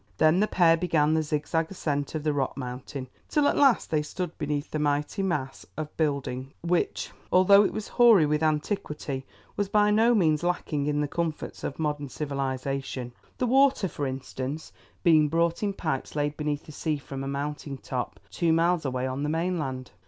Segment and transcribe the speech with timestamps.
[0.17, 4.01] Then the pair began the zigzag ascent of the rock mountain, till at last they
[4.01, 9.69] stood beneath the mighty mass of building, which, although it was hoary with antiquity, was
[9.69, 15.29] by no means lacking in the comforts of modern civilization, the water, for instance, being
[15.29, 19.21] brought in pipes laid beneath the sea from a mountain top two miles away on
[19.21, 19.91] the mainland.